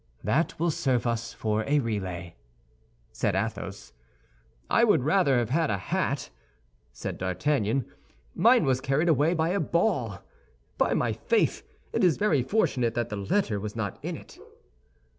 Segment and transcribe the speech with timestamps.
[0.23, 2.33] "That will serve us for a relay,"
[3.11, 3.93] said Athos.
[4.67, 6.31] "I would rather have had a hat,"
[6.91, 7.85] said D'Artagnan.
[8.33, 10.21] "Mine was carried away by a ball.
[10.79, 11.61] By my faith,
[11.93, 14.39] it is very fortunate that the letter was not in it."